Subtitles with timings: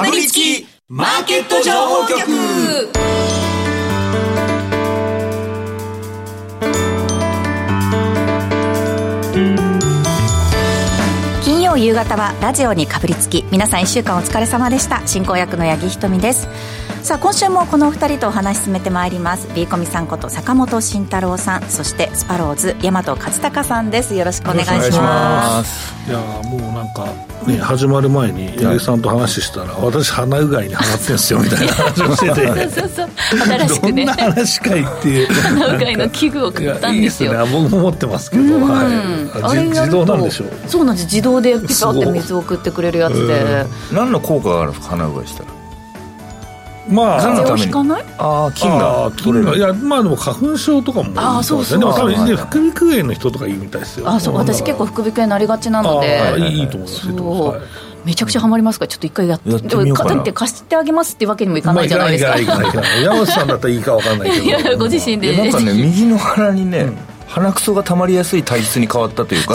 [0.00, 2.20] かぶりつきマーケット情報局。
[11.44, 15.06] 金曜夕方はラジオにかぶりつき皆さん1週間お疲れ様でした。
[15.06, 16.48] 進行役の八木ひとみです。
[17.02, 19.48] さあ今週もこのお二人とお話し進めてまいります。
[19.54, 24.14] ビーコミさんこと坂本慎太郎さんそしてスパローズ大和勝孝さんです。
[24.14, 25.94] よろしくお願いします。
[26.08, 27.06] いやもうなんか
[27.46, 32.46] ね、始まる前に八木さんと話したら、私鼻うがいにハマってんすよみたいな話をしてて。
[32.68, 33.38] そうそうそう。
[33.38, 34.04] 新しくね。
[34.04, 35.26] どんな話かいっていう。
[35.26, 37.32] 鼻うがいの器具を買ったんですよ。
[37.32, 37.62] いやいいですね。
[37.62, 40.48] 僕も持ってますけど、はい、自動なんでしょう。
[40.68, 41.06] そうなんです。
[41.06, 43.64] 自動でピパって水を送ってくれるやつで。
[43.92, 44.96] 何の効果があるんですか？
[44.96, 45.59] 鼻うがいしたら
[46.88, 48.04] まあ風邪をひかない？
[48.18, 54.08] ああ菌あがー菌がいやまあでも花粉症とかもあーそうそうでも多分ね副鼻腔炎の人とかいいみたいですよ。
[54.08, 57.60] あそう私結構副鼻腔になりがちなのあでーいいと思いますよそう、はい。
[58.04, 60.10] めちゃくちゃハマりますからちょっと一回やってやってみようかな。
[60.10, 64.44] でもかといって貸してあげますっていうわけにもいかないじゃないですか,、まあいかないいかないいかない山本さんだったらいいかわかんないけど。
[64.44, 65.36] いやご自身で。
[65.36, 66.86] なんかね 右の鼻にね、
[67.30, 69.54] 鼻くそが溜まりやすい体質に変わったというか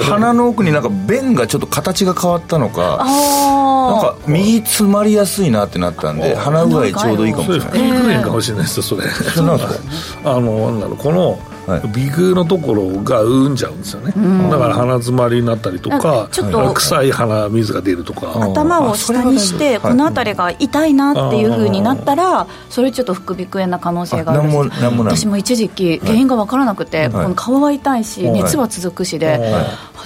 [0.00, 9.02] 鼻の奥になんか便がちょっと形が変わったのかなんあか右詰まりやすいなってなったんで鼻うがいちょうどいいかもしそれれない副鼻腔炎かもしれないですよそれ。
[9.46, 10.34] なんですか？
[10.34, 14.12] あのなんだろうこのはい鼻腔のところが産んじゃうんですよね、
[14.50, 18.26] だから鼻詰まりになったりとあかちょっと臭い鼻水が出るとか。
[18.26, 25.16] ー頭を下にしてこの辺りが痛いなっていうふうになったらそれちょっと副鼻腔炎な可能性があるあなんもなんもない。
[25.16, 29.40] 私も一時期原因が分からなくて、この顔は痛いし、熱は続くしで、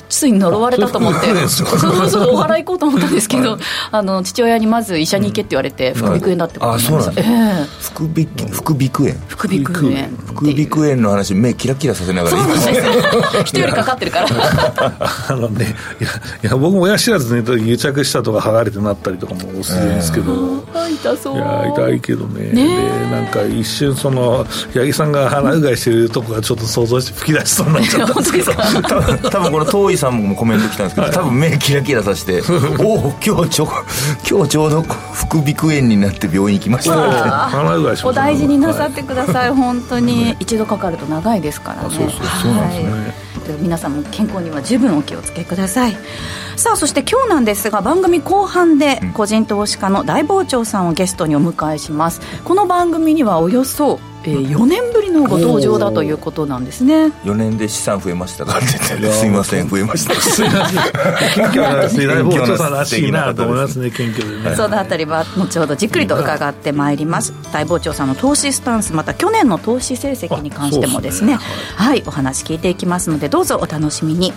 [0.09, 0.37] つい。
[0.37, 3.59] に呪われたと思って、そそうそうお祓い行こうと思ったんですけど、
[3.91, 7.67] あの父親にまず医者に行けって言われて、副鼻腔炎だってことになりました、あそうなんええ。
[7.81, 9.15] 副鼻副鼻腔炎。
[9.29, 12.87] 副鼻腔炎副鼻腔炎の話目キラキラさせながらそうなんです
[13.37, 13.43] よ。
[13.45, 14.27] 人よりかかってるから。
[15.29, 16.11] あのねいや
[16.45, 20.33] いや僕も親知らずね癒着したとか剥がれてなったりとかもするんですけど、
[20.75, 21.37] あ痛そう。
[21.37, 22.51] いや痛いけどね。
[22.53, 28.83] ねでなんか一瞬その八木さんが鼻うがいしてるとこがちょっ本当想像して吹き出しそうになっちゃったんですか？
[28.83, 32.43] 多分多分この遠いさんもコメント来たんですけど多分目キラキラさせて
[32.83, 33.69] 「おお今日ちょ
[34.29, 34.83] 今日ちょうど
[35.13, 40.37] 副鼻腔炎になって病院行きました」って鼻うがいしまおした大事になさってください、本当に。
[40.41, 41.91] 一度かかると長いですからね。
[41.91, 42.91] そうそうそうなんですね。
[42.91, 43.27] はい。
[43.47, 45.97] で皆さんも健康には十分お気をつけください。
[46.57, 52.21] さあそして今日なんですが番組後半で個人投資家の大傍聴さんをゲストにお迎えします。
[52.45, 57.07] この番組にはおよそ、えー4年ぶりのご登場だということなんですね。
[57.25, 60.15] 4年で資産増えましたかって言ってすいません増えました。
[60.21, 60.83] すいません。
[61.35, 64.57] 謙虚ならしいなと思いますね謙虚でね。
[64.57, 67.33] そのあたりは後ほどじっくりと伺ってまいります。
[67.53, 71.35] 大傍聴さんの投資スタンスまた去年の投資成績に関してもですね。
[71.35, 74.33] あそうですはいお話聞いていきますのでどうぞお楽しみに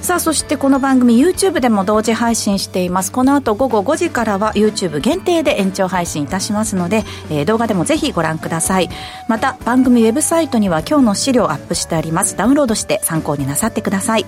[0.00, 3.12] さあそしてこの番組 YouTube でも同時配信しています。
[3.12, 8.88] この後午後5時からは YouTube 限定で延長配信いたしますので、えー動画でもぜひご覧ください。
[9.26, 12.36] また番組ウェブサイトには今日の資料をアップしてあります。
[12.36, 14.24] ダウンロードして参考になさってください。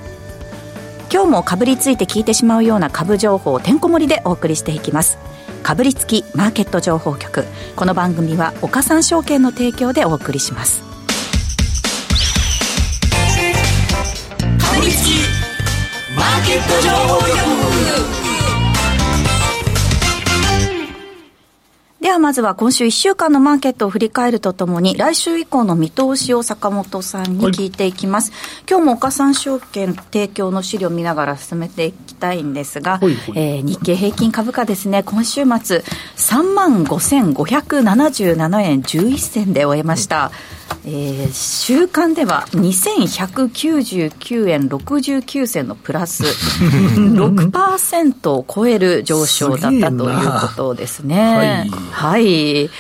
[1.13, 5.19] 今日もかぶりついて聞いてしまうような株情報をてんこ盛りでお送りしていきます。
[5.63, 7.45] かぶりつきマーケット情報局。
[7.77, 10.83] この番組は岡三証券の提供でお送りします。
[14.59, 17.51] かぶりつきーケット情報局
[22.01, 28.33] ではまずは今週1週間のマーケットを振り返るとともに来週以降の見通しを坂本さんに聞いていきます、
[28.69, 33.33] 今日も岡三証券提供の資料を見ながら進めていきたいんですが、はいはい。
[33.37, 35.03] えー日経平均株価ですね。
[35.03, 35.85] 今週末
[36.17, 40.33] 3万5577円11銭で終えました、
[40.85, 46.25] えー週間では2199円69銭のプラス
[46.97, 51.69] 6%を超える上昇だったということですね。
[51.91, 52.71] はい、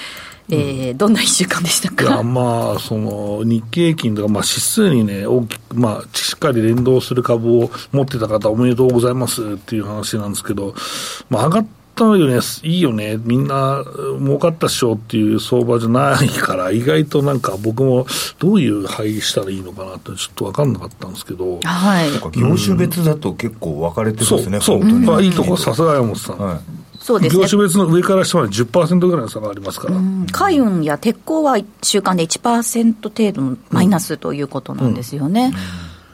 [0.51, 10.75] えーどんな1週間でしたいやかまあその日経平均とか、まあ、指数にね大きく、まあ、しっかり連動する株を持ってた方おめでとうございますっていう話なんですけど、
[11.28, 11.66] まあ、上がっ
[12.00, 12.41] たよね。
[12.62, 13.18] いいよね。
[13.22, 13.84] みんな
[14.18, 18.06] 儲かったっしょっていう相場じゃないから意外となんか僕も
[18.38, 21.60] どういう配りしたらいいのかなってちょっと分かんなかったんですけど。
[21.62, 22.10] はい。
[22.38, 25.06] 業種別だと結構分かれてるんそうですねそう、本当に。
[25.06, 26.60] まあ、いいとこさすが山本さん、はい。
[26.98, 27.42] そうですね。
[27.42, 29.97] 業種別の上から下まで10%ぐらいの差がありますから、
[30.32, 35.52] 海運や鉄鋼は週間で1%程度のマイナスということなんですよね。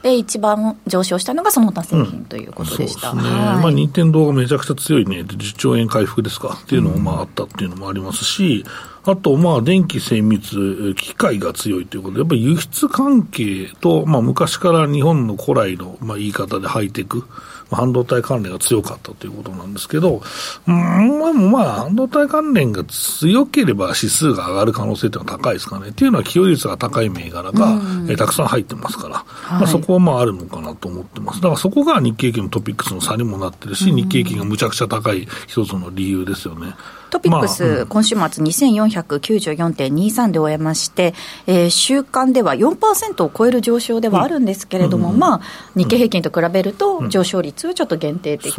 [0.03, 3.11] で一番上昇したのがその他製品ということでした。
[3.11, 8.63] そうですね、はいまあ、任天堂がめちゃくちゃ強いね、で10兆円回復ですかっていうのもまああったっていうのもありますし、
[9.03, 20.21] あと、まあ、電気精密、機械が強いということで、やっぱり輸出関係と、まあ、昔から日本の古来の、まあ、言い方でハイテク、まあ、半導体関連が強かったということなんですけど、
[20.67, 25.89] うん、まあ、半導体関連が強ければ指数が上がる可能性というのは高いですかね。
[25.89, 29.25] っていうのは、寄与率が高い銘柄が、えたくさん入ってますから、
[29.59, 31.41] まあ、そこはまああるのかなと思ってます。
[31.41, 36.73] だからそこが日経平均のトピックスの差にもなってるし、日経平均がむちゃくちゃ高い一つの理由ですよね。
[37.09, 41.13] トピックス、まあうん、今週末2494.23で終えまして、
[41.45, 45.41] えー、週間では4%を超える上昇ではあるんですけれども、うん、まあ、
[45.75, 48.55] 日経平均と比べると、上昇率はちょっと限定的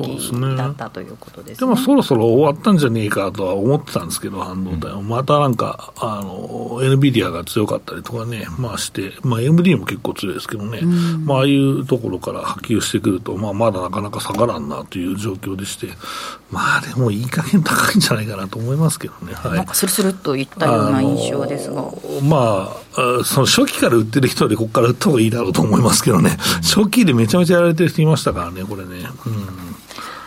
[0.57, 5.01] だったということです、ね,、でもそろそろ終わったんじゃねえかとは思ってたんですけど、半導体は。
[5.01, 15.89] またなんか、あの、NVIDIA が強かったりとかね、まあして、まあ MD も結構強いですけどね、うん、まあああいうところから波及してくると、まあまだなかなか下がらんなという状況でして、
[16.51, 21.83] まあでもいい加減高いんじゃないかなと思いますけどね、はい、なんかスルスルっといったような印象ですが。
[22.23, 29.09] まあ、その初期から売ってる人でここから売った方がいいだろうと思いますけどね、初期でめちゃめちゃやられてる人いましたからね、これね。
[29.27, 29.69] うん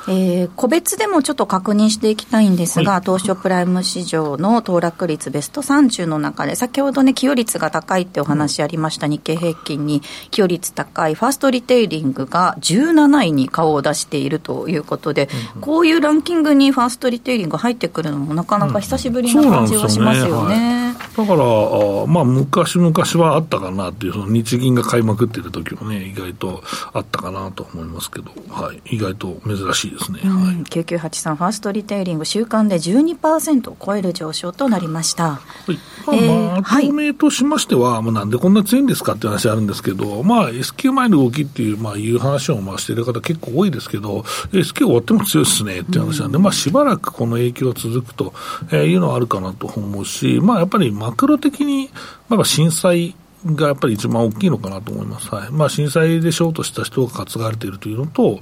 [0.07, 10.01] えー、個別でもちょっと確認していきたいんですが、はい、東証プライム市場の騰落率ベスト30の中で、先ほどね、寄与率が高いってお話ありました、日経平均に。
[10.31, 11.15] 寄与率高い。
[11.15, 20.95] ファーストリテイリングが17位に顔を出しているということで、うん、こういうランキングにファーストリテイリング入ってくるのも、なかなか久しぶりな感じはしますよね。
[21.17, 26.63] だから、まあ、昔々はあったかなっていう、その日銀が買いまくってる時もね、意外と
[26.93, 30.19] あったかなと思いますけど、はい、意外と珍しいですね。
[30.23, 35.23] はい、9983ファーストリテイリング、週間で12%を超える上昇となりました。
[35.31, 35.39] は
[35.73, 44.23] いまあ、まあ、透明としましては、まあ、なんでこんな強いんですかっていう話あるんですけど、まあ、S q 前の動きっていう、まあ、いう話をまあしている方結構多いですけど、
[44.53, 48.33] S q 終わっても強いですねっていう話なんで、うん、まあ、しばらくこの影響が続くと
[48.75, 51.89] いうのはあるかなと思うし、まあ、やっぱりマクロ的に、
[52.29, 53.15] まあ、震災
[53.45, 55.33] がやっぱり一番大きいのかなと思います。
[55.33, 55.51] はい。
[55.51, 58.39] まあ、震災でショートした人が担がれているというのと、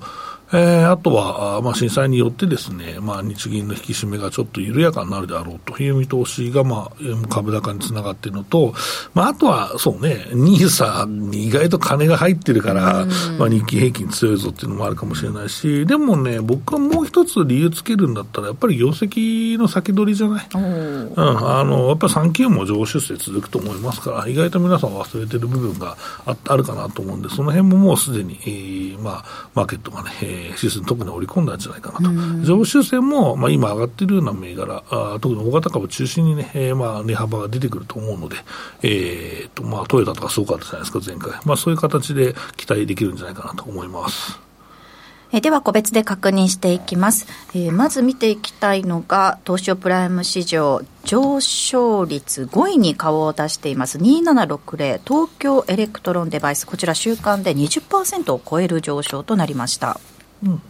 [0.51, 8.74] えー、あとは、まあ、震災によってですね、まあ、日銀の引き締めがちょっと緩やかになるであろうという見通しが、まあ、株高につながっているのと、
[9.13, 13.06] まあ、あとは、そうね、ニーサに意外と金が入ってるから、
[13.38, 20.48] まあ、日経平均強いぞっていうのもあるかもしれないし、でもね、僕はもう一つ理由つけるんだったら、やっぱり業績の先取りじゃない？
[20.52, 25.95] うん、あの、やっぱり産休も上出世続くと思いますから、意外と皆さん忘れてる部分が
[26.25, 38.38] ああるかなと思うんで、その辺ももうすでに、えー、まあ、マーケットがね、え指数に特に織り込んだんじゃないかなと、上昇線も、まあ、今上がっているような銘柄、あ特に大型株中心にね、えー、まあ値幅が出てくると思うので、
[38.81, 44.39] えーとまあ、トヨタとかすごかったじゃないですか、前回、まあ、そういう形で期待できるんじゃないかなと思います。
[45.31, 53.97] えでは個別で確認していきます、えー、まず見ていきたいのが東証プライム市場上昇率5位に顔を出しています。
[53.97, 56.65] 2760東京エレクトロンデバイス。
[56.65, 60.00] こちら週間で20%を超える上昇となりました
[60.44, 60.62] うん、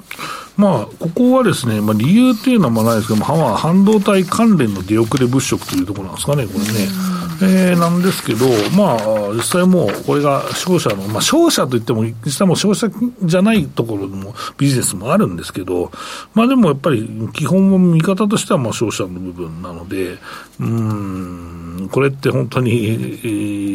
[0.58, 3.26] まあ、ここはですね、まあ、理由っていうのはまあないですけども、
[3.56, 7.20] 半導体関連の出遅れ物色というところなんですかね、これね。
[7.42, 8.46] えー、なんですけど、
[8.76, 12.90] まあ、実際もう、これが商社の、まあ、商社といっても、実際も商社
[13.24, 15.92] じゃないところのビジネスもあるんですけど、
[16.34, 20.18] まあでもやっぱり、基本も見方としては、まあ、商社の部分なので、
[20.60, 22.92] うん、これって本当に、え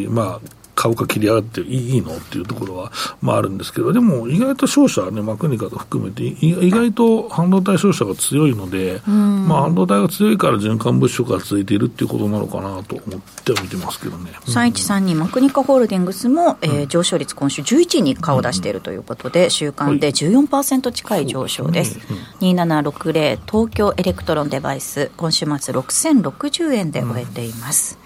[0.07, 2.15] ー、まあ、株価切り上がっていいの？
[2.15, 2.91] っていうところは、
[3.21, 14.31] まあ、あるんですけど、でも意外と商社はね、マクニカと含めて、意外と半導体商社が強いので、まあ、半導体が強いから循環物色が続いているっていうことなのかなと思って見てますけどね。
[14.45, 21.99] 3132マクニカホールディングスも、えー、上昇率今週11位に顔を出しているということで、週間で14%近い上昇です。
[21.99, 22.05] は
[22.41, 27.97] い、2760東京エレクトロンデバイス、今週末6060円で終えています。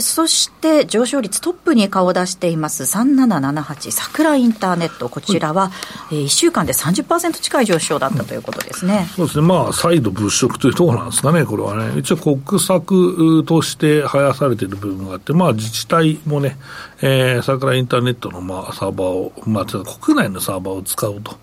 [0.00, 2.82] そして上昇率トップに顔を出しています。
[2.82, 5.70] 3778桜インターネット、こちらは、
[6.10, 16.58] えー、1週間で30%近い上昇だったということですね、そうですね、まあ、再度物色というところなんですかね、これはね、一応、国策として生やされている部分があって、まあ、自治体もね、
[17.00, 21.36] えー、桜インターネットのまあサーバーを、まあ、国内のサーバーを使うと。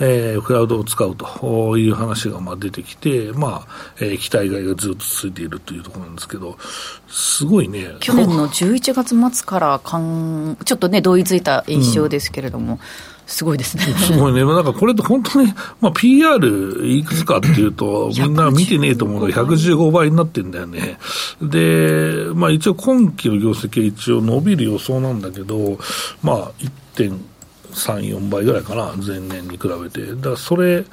[0.00, 6.56] えー、クラウドを使うという話がまあ出てきて、まあ、えー、期待外がずっと続いているというところなんですけど、
[7.08, 7.96] すごいね。
[8.00, 12.78] 去年の11月末からかん、ちょっとね、同意づいた印象ですけれども、うん
[13.28, 13.84] すごいですね。
[14.00, 14.42] すごいね。
[14.44, 20.98] なんかこれって本当に、まあ PR いくつかっていうと、みんな見てねえと思うのが115倍になってんだよね。
[21.42, 25.78] で、まあ一応今期の業績は一応伸びる予想なんだけど、
[26.22, 26.50] まあ
[27.72, 30.06] 3、4倍ぐらいかな、前年に比べて。
[30.14, 30.84] だからそれ、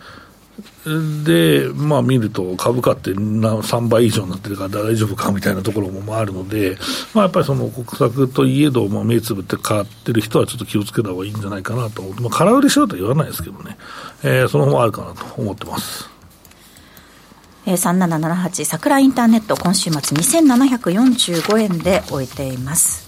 [1.26, 6.78] で、まあ見ると株価って3倍以上になってるから大丈夫かみたいなところもあるので、
[7.14, 13.78] まあやっぱりその国策といえど、まあ目つぶって買ってる人はちょっと気をつけた方がいいんじゃないかなと思って、まあ空売りしろとは言わないですけどね、
[14.24, 16.16] えー、その方があるかなと思ってます。
[17.68, 23.08] えー、3778桜インターネット今週末2745円で終えています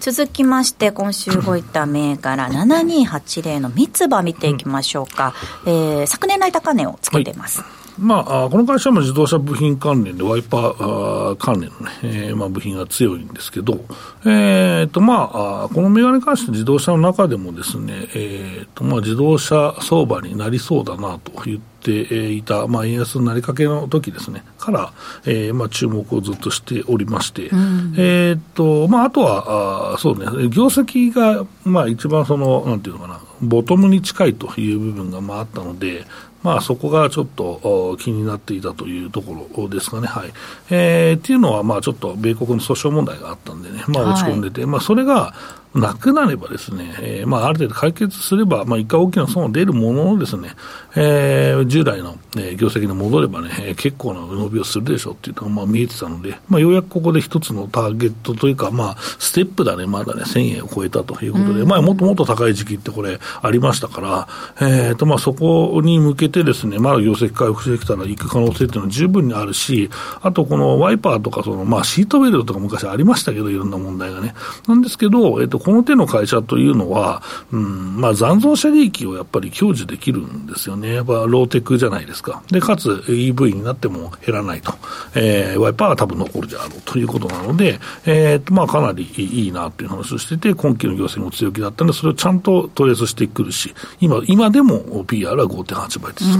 [0.00, 13.84] 続きまして今週動いた銘柄7280の三つ葉見ていきましょうか、うん、えー、昨年来高値をつけてます、はいまあ、この会社も自動車部品関連で、ワイパー関連のね、えー、まあ、部品が強いんですけど、
[14.24, 24.92] えーとまあ、この銘柄に関して自動車の中でもですね、えーとまあ、自動車相場になりそうだなと言っていた、まあ、円安になりかけの時ですね、から、
[25.26, 36.04] えーまあ、注目をずっとしておりまして、うん、えーとまあ、あとはあ、そうね、業績が、まあ、一番その、なんていうのかな、ボトムに近いという部分がまああったので、
[36.42, 40.06] まあ、そこがちょっと気になっていたというところですかね。
[40.06, 40.32] はい。
[40.70, 45.34] えー、っていうのは、まあ、ちょっと米国の訴訟問題があったんでね、まあ、落ち込んでて、はい、まあ、それが、
[45.74, 50.50] なくなればですね、えー、まあ、ある程度解決すれば、まあ、一回大きな損を出るもののですね、
[50.96, 64.28] えー、従来の、えー、業績に戻ればね、えー、結構な伸びをするでしょうっていうのが、まあ、見えてたので、まあ、ようやくここで一つのターゲットというか、まあ、ステップだね、まだね、1000円を超えたということで、まあ、もっともっと高い時期ってこれありましたから、
[64.60, 69.90] えー、と、まあ、そこに向けてですね、まだ業績回復してきたら行く可能性っていうのは十分にあるし、
[70.22, 74.34] あとこのワイパーとか、その、まあ、シートベルトとか昔ありましたけど、いろんな問題がね。
[74.66, 77.22] なんですけど、えっ、と、この手の会社というのは、
[77.52, 84.74] うんまあ、残存者利益をやっぱり享受できるんですよね、やっぱローテクじゃないですか、でかつ EV になっても減らないと、
[85.14, 96.36] えー、ワイパーは多分残るであろうということなので、えーまあ、かなりいいなという話をしてて、今期の業績も強気だったので、それをちゃんとトレースしてくるし、今今でも PR は5.8倍ですよ。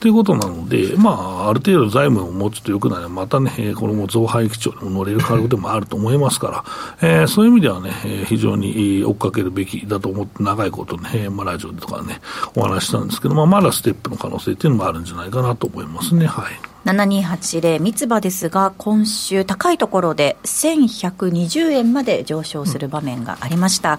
[0.00, 6.64] ということなので、まあ、ある程度財務をもうちょっと良くなれば、またね、この増配基調にも乗れる可能性もあると思いますか
[7.00, 7.90] ら、えー、そういう意味ではね、
[8.26, 12.20] 非常常に追っかけるべきだと思って、長いことね、まあ、ラジオとかね、
[12.54, 16.26] お話したんですけど、まあ、まだステップの可能性っていうのもあるんじゃないかなと思いますね。
[16.26, 16.54] はい。
[16.84, 23.98] 7280三つ葉ですが、今週高いところで1120円まで上昇する場面がありました。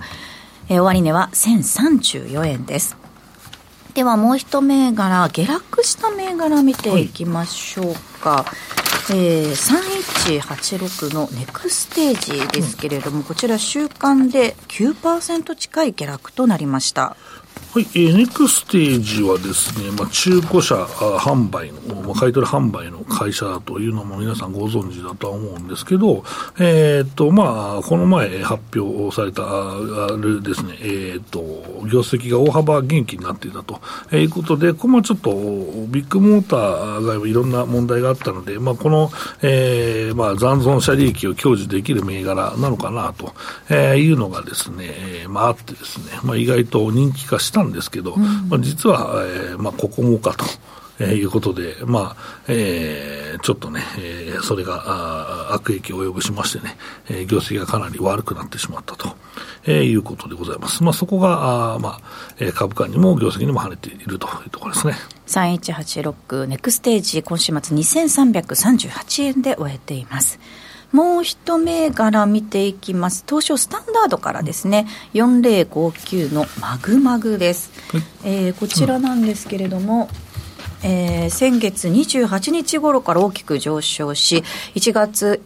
[0.70, 2.99] うん、え終値は1034円です。
[3.94, 8.44] ではもう一銘柄、下落した銘柄見ていきましょうか。
[8.44, 8.46] は
[9.10, 17.18] い、えー、3186のネクステージですけれども、うん、こちら週間で9%近い下落となりました。
[17.72, 26.24] はい、えー、ネクステージはですね、まあ、中古車販売の、まあ、買取販売の会社というのも皆さんご存知だとは思うんですけど、
[26.60, 31.42] えー、っと、まあ、この前発表された、あれですね、えー、っと、
[31.88, 33.80] 業績が大幅減期になっていたと。
[34.18, 35.30] いうことで、これもちょっと、
[35.90, 39.12] ビッグモーターがいろんな問題があったので、まあ、この、
[39.44, 43.36] えー、まあ、残存者利益を享受できる銘柄なのかなと、
[43.70, 50.46] えー、いうのがですね、まあ、あってですね、まあ、意外と人気化したんですけど、うん、まあ、実は、えーまあ、ここもかと。
[51.00, 56.76] えー、いうことで、まあ、えー、ちょっとね、えー、それがあ悪影響を及ぼしましてね、
[57.10, 59.16] えー、業績がかなり悪くなってしまったと、
[59.66, 60.84] えー、いうことでございます。
[60.84, 62.02] まあ、そこが、あまあ、
[62.40, 64.94] えー、株価にも業績にも跳ねているというところですね。
[65.28, 70.40] 3186ネクステージ今週末2338円で終えています。
[70.92, 73.24] もう一銘柄見ていきます。
[73.28, 77.72] 東証スタンダードからですね、4059のマグマグです。
[78.24, 80.10] えー、こちらなんですけれども、
[80.84, 84.44] うん、えー、先月28日頃から大きく上昇し、
[84.76, 85.42] 1月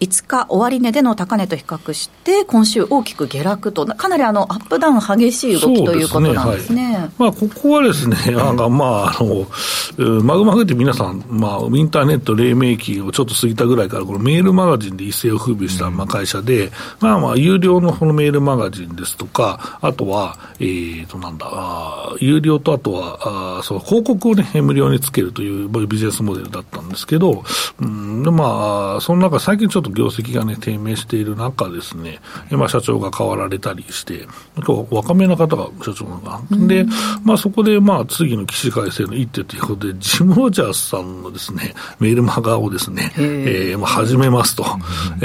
[0.00, 6.76] 5日終値での高値と比較して、今週大きく下落と、かなりあのアップダウン激しい動きということなんですね。
[6.78, 6.96] すね。
[6.96, 21.48] はい、まあ、ここはですね、あのまあ、あの、マグマグって皆さん、まあ、インターネット黎明期をちょっと過ぎたぐらいから、このメールマガジンで一世を風靡したまあ会社で、まあまあ、有料のこのメールマガジンですとか、あとは、えーと、なんだ、
[22.20, 27.42] 有料とあとは、あその広告をね、無料につけるというビジネスモデルだったんですけど、
[27.80, 34.26] うん、でまあ、その中、最近ちょっとと業績がね、低迷している中ですね、今社長が変わられたりして、
[34.56, 36.66] 今日若めな方が社長なのかな。
[36.66, 36.86] で、
[37.24, 44.64] まあそこで、まあ次の起死回生の一手ということで、ジム・ロジャースさんのですね、メールマガをですね、えー、まあ始めますと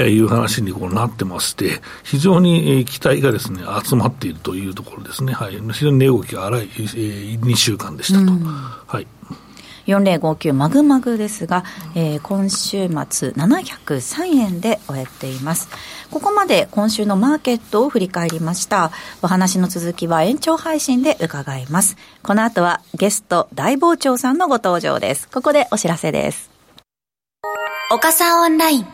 [0.02, 5.32] いう話にこうなってまして、非常に期待がですね、集まっているというところですね。
[5.32, 5.60] はい。
[5.72, 8.32] 非常に値動きが荒い、えー、2週間でしたと。
[8.86, 9.06] はい。
[9.86, 11.64] 4059マグマグですが、
[11.94, 15.68] えー、今週末703円で終えています。
[16.10, 18.90] ここまで今週のマーケットを振り返りました。
[19.22, 21.96] お話の続きは延長配信で伺います。
[22.22, 25.28] この後はゲスト大傍聴さんのご登場です。
[25.28, 26.50] ここでお知らせです。
[27.90, 28.86] 岡さんオンライン。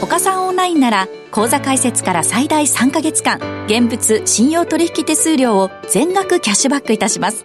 [0.00, 7.44] 岡さんオンラインなら口座開設から最大3ヶ月間現物信用取引手数料を全額キャッシュバックいたします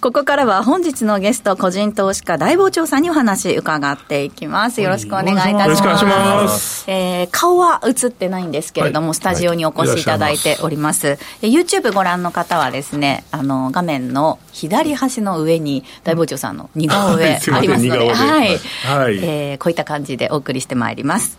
[0.00, 4.80] ここからは本日のゲスト、個人投資家大傍聴さんにお話伺っていきます。
[4.82, 5.68] よろしくお願いいたします。
[5.68, 6.90] よろしくお願いします。
[6.90, 11.06] えー、顔は映ってないんですけれども、はい、スタジオにお越しいただいております。
[11.06, 11.16] はい、
[11.52, 18.48] YouTube ご覧の方はですね、あの、画面の左端の上に大傍聴さんの似顔絵 ありますので、はい。
[18.84, 21.38] はい、えー、こういった感じでお送りしてまいります。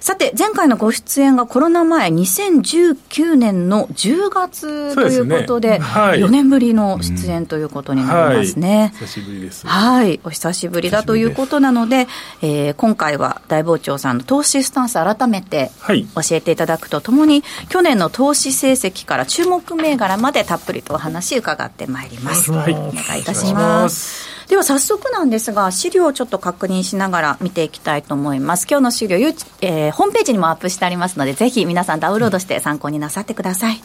[0.00, 8.78] さて、前回のご出演がコロナ前、2019年の10月ということで、でねはい、4年ぶりの出演ということになりますね。
[8.78, 9.66] はい、久しぶりです。
[9.66, 12.06] はい、お久しぶりだということなので、
[12.42, 22.52] えー、今回は大傍聴さんの投資スタンス改めて教えていただくとともに、去年の投資成績から注目銘柄までたっぷりとお話伺ってまいります。
[22.52, 24.35] はい、お願いいたします。
[24.48, 28.66] では早速なんですが、資料をちょっと確認しながら見ていきたいと思います。
[28.70, 33.80] 今日の資料、えー、ホームページにもアップしてありますので、ぜひ皆さんダウンロードして参考になさってください。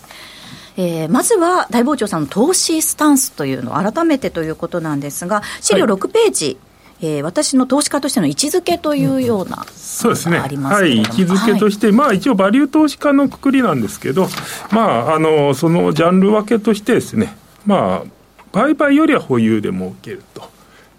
[0.78, 6.58] えー、まずは大傍聴さんの投資スタンスというのを改めてということなんですが、資料6ページ、
[7.02, 14.28] はい、えー、私の投資家としての位置づけというような、うん、そうですね、はい、位置づけとして、はい、まあ、一応、バリュー投資家のくくりなんですけど、
[14.72, 18.21] まあ、あのそのジャンル分けとしてですね、まあ、
[18.52, 20.50] 売買よりは保有で儲けると。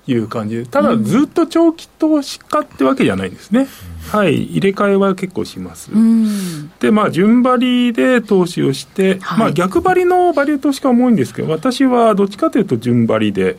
[0.07, 3.69] いう感じで、ただずっと長期投資家ってわけじゃないんですね。
[4.13, 5.93] うん、はい、入れ替えは結構します。
[5.93, 13.59] うん、で、まあ、順張りで投資をして、はい、まあ、逆張りのバリュー投資家も多いんですけど、私はどっちかというと順張りで、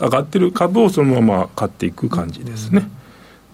[0.00, 2.88] 上がってる株をそのまま買っていく感じですね。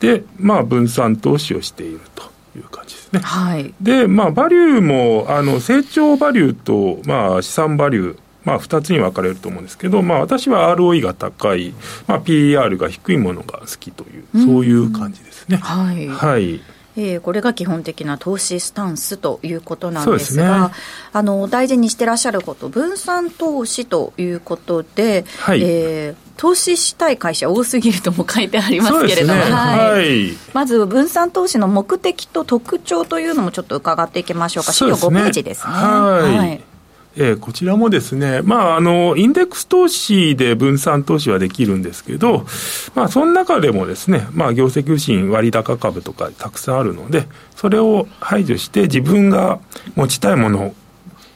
[0.00, 2.30] うん、で、まあ、分散投資をしていると。
[2.56, 3.20] いう感じですね。
[3.20, 11.74] はい、で、まあ、バリューも、あの、成長バリューと、まあ、資産バリュー、まあ、2つに分かれると思うんですけど、まあ、私は ROE が高い、
[12.06, 15.58] まあ、PER が低いものが好きという、そういう感じですね。
[15.58, 16.60] はい、はい。
[16.96, 20.74] えー、これが基本的な投資スタンスということなんですが、ね、
[21.12, 29.50] あの大事にしてらっしゃること、分散投資ということで、はい、えー、投資したい会社多すぎるとも書いてありますけれども、ね。
[29.50, 35.72] はい、まず分散投資の目的と特徴というのもちょっと伺っていきましょうか、資料5ページですね。
[35.72, 36.69] はい
[37.16, 42.46] えー、こちらもですね、まあ、あの、インデックス投資で分散投資はできるんですけど、
[42.94, 49.58] まあ、その中でもですね、まあ、業績不振割高株とかたくさんあるので、それを排除して自分が
[49.96, 50.74] 持ちたいものを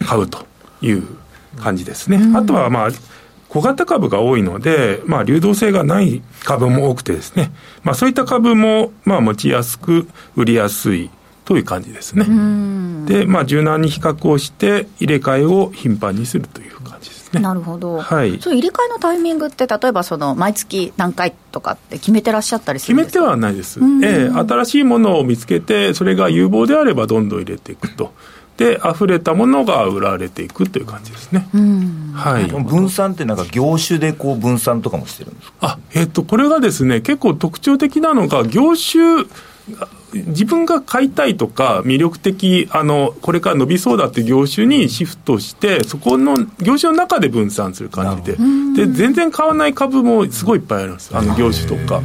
[0.01, 0.47] 買うと
[0.81, 1.03] いう
[1.57, 2.21] 感じですね。
[2.37, 2.89] あとは、まあ、
[3.49, 11.11] 小型株が多いので、まあ、流動性がない株も多くてですね、まあ、そういった株も、まあ、持ちやすく、売りやすい、
[11.44, 12.24] という感じですね。
[13.07, 17.40] で、まあ、柔軟に比較をして、入れ替えを頻繁にするという感じですね。
[17.40, 17.98] なるほど。
[18.00, 18.40] はい。
[18.40, 23.12] そう入れ替えのタイミングって、例えばその毎月何回とかって決めてらっしゃったりするんですか？
[23.12, 23.80] 決めてはないです。
[24.02, 28.12] ええ新しいものを見つけて、それが有望であればどんどん入れていくと。
[28.57, 31.48] で溢れたものが売られていくという感じですね。
[32.14, 32.44] はい。
[32.44, 35.57] 分散ってなんか業種でこう分散とかもしてるんですか？
[35.61, 39.24] あ、えっ、とこれがですね結構特徴的なのが業種
[40.12, 48.87] 自分が買いたいとか、魅力的、あの、これから伸びそうだって業種にシフトして、そこの業種の中で分散する感じで。
[48.87, 51.16] で、全然買わない株もすごいいっぱいあるんです。
[51.16, 52.03] あの業種とか。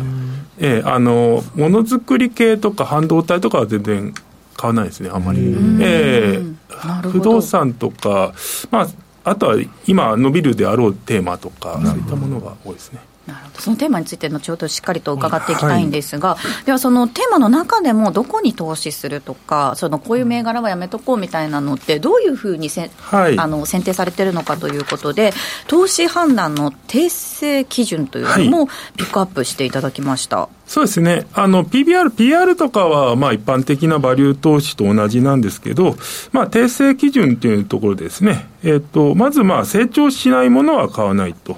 [0.62, 4.14] えー、あの、ものづくり系とか半導体とかは全然
[4.58, 5.40] 買わないですね、あまり。
[5.82, 8.34] えー、不動産とか、
[8.72, 8.88] まあ、
[9.24, 13.00] あとは今伸びるであろうテーマとか、そういったものが多いですね。
[13.30, 13.62] なるほど。
[13.62, 25.34] そのテーマについて後ほどしっかりと伺っていきたいんですが、はい、ではそのテーマの中でもどこに投資するとかそのこういう銘柄はやめとこうみたいなのってどういうふうにせ、はい、あの選定されてるのかということで
[25.68, 30.38] 投資判断の訂正基準というのもピックアップしていただきました。
[30.38, 31.26] はいそうですね。
[31.34, 35.96] あの、PBR、PR とかは、まあ一般的なバリュー投資と同じなんですけど、
[36.32, 38.48] まあ訂正基準っていうところですね。
[38.62, 41.58] えっ、ー、と、まずまあ成長しないものは買わないと。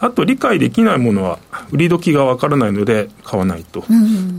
[0.00, 1.38] あと理解できないものは
[1.70, 3.84] 売り時がわからないので買わないと。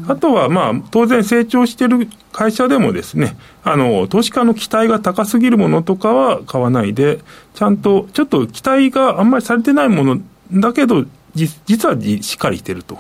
[0.07, 7.17] あとはまあ当然成長している会社でもですね、あの、投資家の期待が高すぎるものとかは買わないで、
[7.55, 10.21] ちゃんとちょっと期待があんまりされてないもの
[10.51, 12.99] だけど、実はしっかりしてると。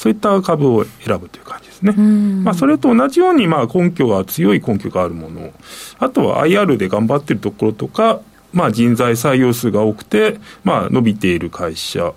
[0.00, 1.92] そういった株を選ぶという感じですね。
[1.92, 5.52] まあ、それと同じように、まあ、根拠が強い根拠があるもの。
[5.98, 8.22] あとは IR で頑張ってるところとか、
[8.54, 12.14] まあ、人材採用数が多くて、まあ、伸びている会社。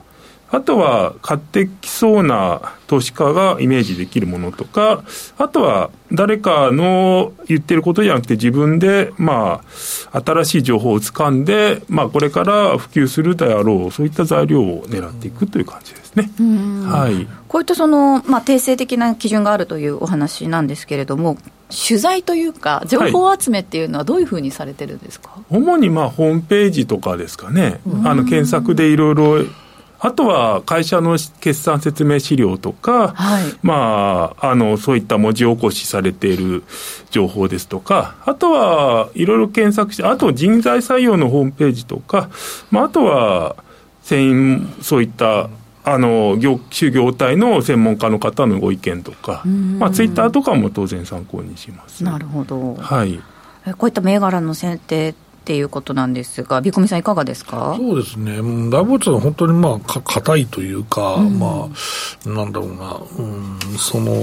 [0.54, 5.04] あとは、買ってきそうな投資家がイメージできるものとか、
[5.39, 9.63] あとは、誰かの言ってることじゃなくて自分で、ま
[10.12, 16.30] あ、新しい情報をつかんで、まあ、これから普及するであろう、そういった材料を狙っていくという感じですね。
[16.86, 17.28] はい。
[17.48, 21.38] こういったその、まあ、定性的な基準があるというお話なんですけれども、
[21.88, 29.46] 取材というか、情報集めっていうのは、どういうふうにされてるんですか、はい、主にまあホームページとかですかね、あの検索でいろいろ
[30.06, 36.63] あとは会社の決算説明資料とか、はい、まあ、あの、そういった文字起こしされている
[37.10, 42.30] 情報ですとか、あとはいろいろ検索して、あと人材採用のホームページとか、
[42.70, 43.56] まあ、あとは、
[44.02, 45.50] 専員、そういった
[45.86, 52.04] あの業種業態の専門家の方のご意見とか、まあ、ツイッターとかも当然参考にします。
[52.04, 52.76] なるほど。
[52.76, 53.22] はい。
[53.78, 57.76] こういった銘柄の選定っていうことなんですが、ビコミさん、いかがですか？
[57.78, 58.38] そうですね、
[58.70, 61.68] ダブルは本当にまあ硬いというか、うん、ま
[62.26, 64.14] あ、なんだろうな、うん、その、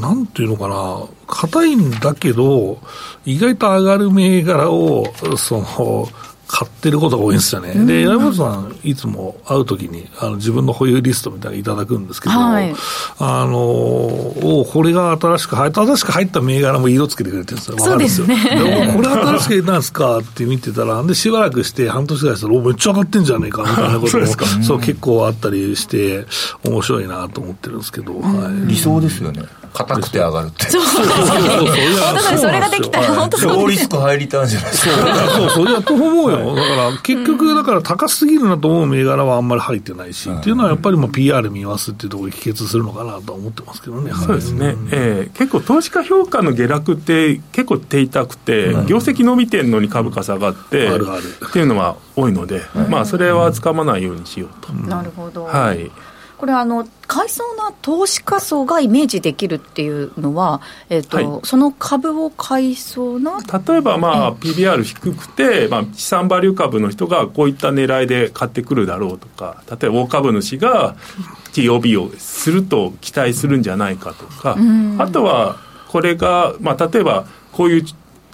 [0.00, 2.78] なんていうのかな、硬いんだけど、
[3.26, 5.04] 意外と上がる銘柄を、
[5.36, 6.08] その、
[6.48, 7.72] 買ってることが多いんですよね。
[7.72, 12.74] うん、で、山本さん、いつも会うときに、あの、自分の保有リストみたいなのいただくんですけど、はい、
[13.18, 17.78] あの、おこれが新しく入った、新しく入った銘柄も色つけてくれてるんですよ。
[17.78, 18.36] そうですね。
[18.36, 24.26] でこれ新しく入ったんですかって見てたら、で、しばらくして半年ぐらいしたら、お、めっちゃ上がってんじゃねえか、みたいなことも、
[24.62, 26.26] そう、結構あったりして、
[26.64, 28.68] 面白いなと思ってるんですけど、はい。
[28.68, 29.42] 理想ですよね。
[29.76, 30.70] 硬くて上がるって。
[30.70, 32.14] そうそうそうそう。
[32.14, 33.70] だからそれができたら、本当そう。
[33.70, 34.92] リスク入りたんじゃないですか。
[35.36, 36.35] そう、それだと思うよ。
[36.38, 44.12] だから、結局、だから高すぎるなと思う銘柄はあんまり入ってないし、っていうのはやっぱりもう PR 見ますっていうところに帰結するのかなと思ってますけどね。
[44.12, 44.74] そうですね。
[44.92, 51.22] ええ結構投資家評価の下落って結構手痛くて、業績伸びてんのに株価下がって、あるある。
[51.48, 54.72] っていうのは多いので、まあそれはつかまないようにしようと。
[54.72, 55.44] なるほど。
[55.44, 55.90] はい。
[56.38, 70.96] これあの、買いそうな投資家層がイメージできるっていうのは、えーと、はい、その株を買いそうな例えば、まあ、PBR 低くて、まあ、資産バリュー株の人がこういった狙いで買ってくるだろうとか、例えば大株主が
[71.52, 74.56] TOB をすると期待するんじゃないかとか、
[74.98, 75.56] あとは
[75.88, 77.84] これが、まあ、例えばこういう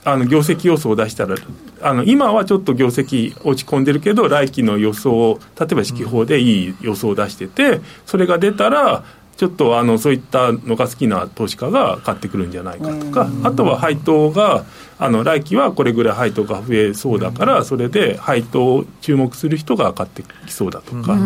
[0.05, 1.37] あの業績予想を出したら
[1.83, 9.05] あの今はちょっと業績落ち込んでるけど来期の予想例えば四季報でいい予想を出しててそれが出たら
[9.37, 14.65] ちょっとあのそういったのが好きな投資家が買ってくるんじゃないかとか、あとは配当が、
[14.99, 21.19] あの来期はこれぐらい配当が増えそうだから、それで配当を注目する人が買ってきそうだとか、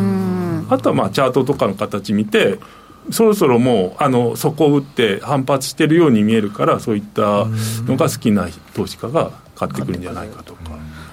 [0.70, 2.58] あとはまあチャートとかの形見て、
[3.10, 7.46] そろそろもうあの底を打って反発してるように見えるからそういった
[7.84, 10.60] のが好きな投資家が買ってくるんじゃないかとか。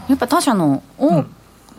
[0.10, 1.24] やっぱ他社のを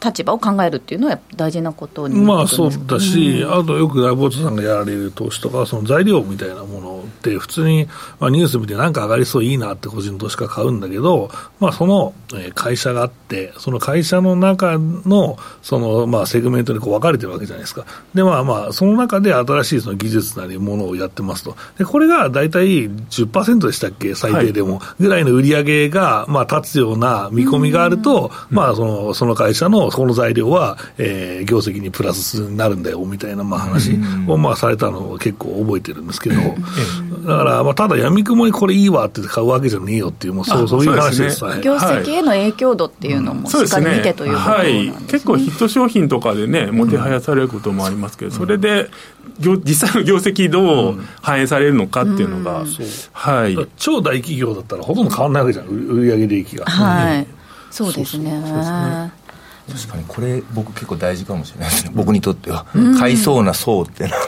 [0.04, 7.88] 立場を考えるっていうのは大事なことにまあそうだし、うん、あとよくライボートさんがやられる投資とか、その材料みたいなものって、普通に、
[8.20, 12.12] まあ、ニュース見てなんか上がりそういいなって個人投資家買うんだけど、まあその
[12.54, 17.86] 会社があって、その会社の中の、そのまあセグメントにこう分かれてるわけじゃないですか。
[18.14, 21.56] でまあまあ、その中で新しいその技術なりものをやってますと。
[21.78, 33.92] で、これが大体10%でしたっけ、最低でも、ぐらいの売り上げが、まあ立つような見込みがあると、まあその、その会社のこの材料は、えー、業績にプラスになるんだよみたいなまあ話
[34.26, 48.90] をまあされたのを結構覚えてるんですけど、だから、まあ、ただ、やみくもにこれいいわって買うわけじゃねえよっていう、もうそうそういう話です、ね、業績への影響度っていうのもしっかり見てということなんですね、はい、結構ヒット商品とかでね、もてはやされることもありますけど、それで
[49.38, 52.68] 実際の業績どう反映されるのかっていうのが、うん、
[53.12, 56.66] はい、超大企業だったらほとんど変わらないわけじゃん、売上利益が。
[56.66, 57.26] はい、
[57.70, 58.30] そうですね。
[58.30, 59.23] そうですね
[59.70, 61.92] 確かにこれ僕結構大事かもしれないですね。
[61.94, 62.66] 僕にとっては、
[62.98, 64.22] 買いそうな層ってなんか。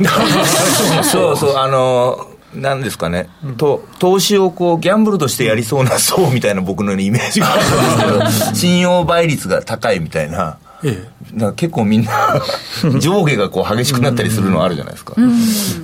[1.05, 1.57] そうそう。
[1.57, 12.41] あのなんですかね、と投資をこうギャンブルとしてやりそうな層みたいな僕のイメージがあるんですけど 信用倍率が高いみたいなえなんか結構みんな
[13.01, 15.15] 上下がこう激しくなったりするのあるじゃないですか、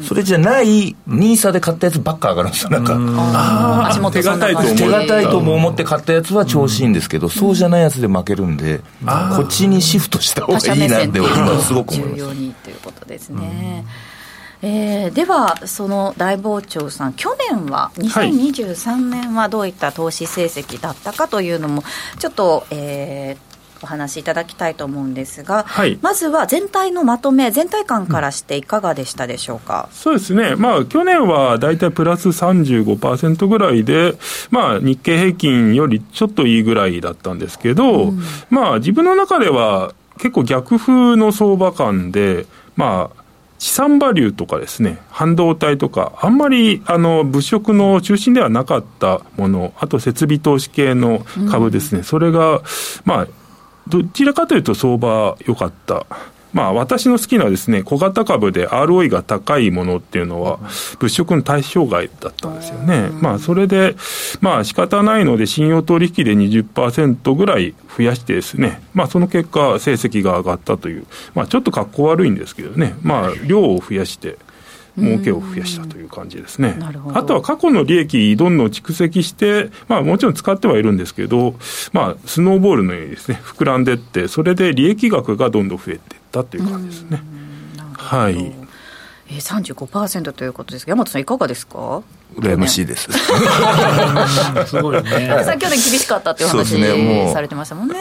[0.06, 4.72] それじゃないニーサで買ったやつばっか上がるんですよなんか、あー足元そんな感じ。
[4.74, 11.72] 手手堅堅いとも思って買ったやつは調子いいんですけど、そうじゃないやつで負けるんで、こっちにシフトした方がいいなって今のす。
[11.72, 13.84] ごく思い重ます要にということですね。
[14.64, 21.82] えーでは、その大傍聴さん、去年は、2023年はどういった投資成績だったかというのも、
[22.20, 23.51] ちょっと、えー
[23.82, 25.98] お話しいただきたいと思うんですが、はい。
[26.00, 29.88] まずは全体のまとめ、全体感からしていかがでしたでしょうか？
[29.92, 34.14] そうですね、まあ、去年は大体プラス35%ぐらいで、
[34.50, 38.12] まあ、日経平均よりちょっといいぐらいだったんですけど、
[38.50, 43.22] まあ、自分の中では結構逆風の相場感で、まあ、
[43.58, 52.62] 資産バリューとかですね、半導体とか、あんまりあの物色の中心ではなかったもの、あと設備投資系の株ですね、それが、
[53.04, 53.26] まあ、
[53.92, 56.06] どちらかというと相場良かった。
[56.54, 60.58] まあ私の好きなですね、小型株で ROE が高いものっていうのは
[60.98, 63.10] 物色の対象外だったんですよね。
[63.20, 63.96] まあそれで、
[64.40, 74.36] まあ仕方ないので信用取引で20%ぐらい増やしてですね、まあその結果成績が上がったという、まあちょっと格好悪いんですけどね、まあ量を増やして、
[74.96, 76.78] 儲けを増やしたという感じですね
[77.14, 81.54] あとは過去の利益どんどん蓄積して、まあもちろん使ってはいるんですけど、
[81.92, 87.22] まあスノーボールのようにですね、膨らんでって、それで利益額がどんどん増えていったという感じですね。
[87.94, 88.61] はい。
[89.30, 92.02] えー、35%ということですが、山本さん、いかがですか？
[92.34, 93.10] 羨ましいです
[94.66, 95.42] すごいね。
[95.44, 97.94] さん去年厳しかったっていうそう話ですねもうされてましたもんね。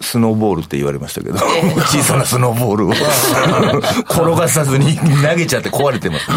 [0.00, 2.92] スノーボールって言われましたけど、小さなスノーボールを
[4.08, 6.26] 転がさずに投げちゃって壊れてます。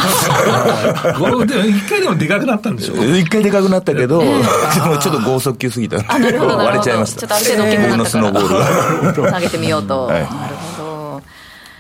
[1.70, 7.22] 一回でもでかくなったんでしょ一回でかくなったけど、でもちょっと剛速球すぎたんで割れちゃいました。
[7.22, 9.32] ちょっとある程度大きくなったから僕のスノーボールが。
[9.32, 10.59] 投げてみようと、はいなるほど。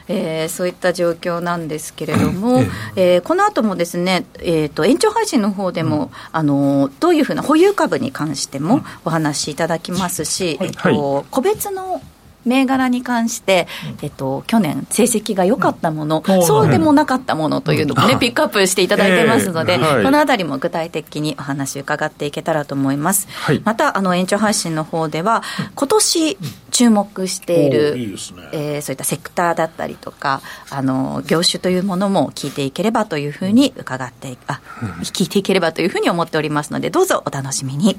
[0.09, 2.63] えーそういった状況なんですけれども、
[2.95, 12.01] えーこの後もですね、えー、と延長配信の方でも、あのどういうふうな保有株に関してもお話しいただきますし、えっと個別の
[12.49, 13.67] 銘柄に関して、
[14.01, 16.43] えっと、去年、成績が良かったもの、うん。
[16.43, 23.27] そうでもなかったものというのもね、ピックアップしていただいてますので、このあたりも具体的にお話伺っていけたらと思います。
[23.29, 23.61] はい。
[23.63, 25.43] また、あの延長配信の方では、
[25.75, 26.37] 今年
[26.71, 28.49] 注目していおる、ーいね。
[28.51, 34.61] えーそういったセクターだったりとか、あの業種というものも聞いていければというふうに伺っていあ、
[35.03, 37.97] 聞いていければというふうに思っておりますので、どうぞお楽しみに。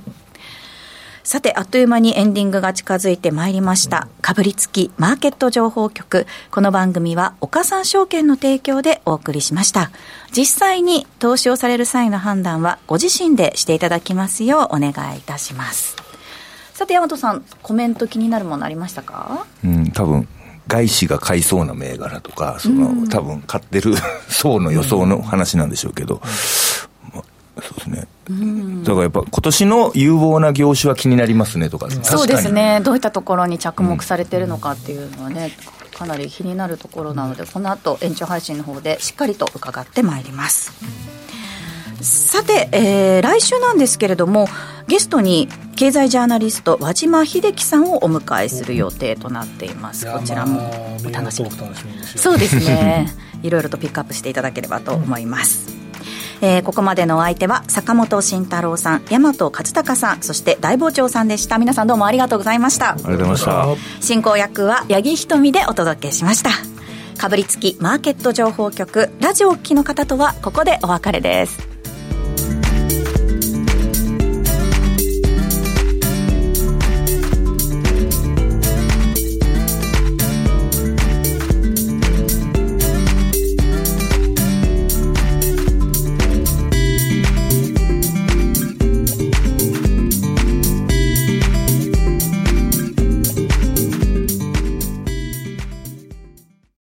[1.23, 4.09] さて、あっという間にエンディングが近づいてまいりました。
[4.23, 6.27] かぶりつきマーケット情報局。
[6.51, 9.91] この番組は岡三証券の提供でお送りしました。
[10.35, 15.97] 実際に投資をされる際の判断はご自身でしていただきますようお願いいたします。
[16.73, 19.45] さて、大和さん、コメント気になるものありましたか？
[19.63, 20.27] うん、多分
[20.69, 23.95] 外資が買いそうな銘柄とか、その、多分買ってる
[24.31, 26.23] 層の予想の話なんでしょうけど、
[27.13, 28.09] まあそうですね。
[28.85, 35.53] だからやっぱ今年の有望な業種は気になりますねとか、そうですね、どういったところに着目されているのかっていうのはね、
[35.97, 40.73] かなり気になるところなので、この後延長配信の方でしっかりと伺ってまいります。
[42.03, 44.49] さて、えー来週なんですけれども、
[44.87, 50.11] ゲストに経済ジャーナリスト、和島秀樹さんをお迎えする予定となっています。
[50.11, 50.71] こちらも
[51.05, 51.59] お楽しみに。
[51.59, 53.13] 楽しみそうですね。
[53.43, 55.69] いろいろとピックアップしていただければと思います。
[56.43, 61.59] えーここまでのお相手は坂本慎太郎さん、大和勝孝さん、そして大傍聴さんでした。
[61.59, 62.93] 皆さんどうもありがとうございました。
[62.93, 63.77] ありがとうございました。
[64.01, 66.51] 進行役は八木ひとみでお届けしました。
[67.19, 71.70] かぶりつきマーケット情報局、ラジオをお聞きの方とはここでお別れです。